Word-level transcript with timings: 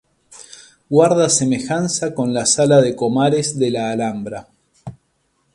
Guarda 0.89 1.29
semejanza 1.29 2.15
con 2.15 2.33
la 2.33 2.47
sala 2.47 2.81
de 2.81 2.95
Comares 2.95 3.59
de 3.59 3.69
la 3.69 3.91
Alhambra. 3.91 4.47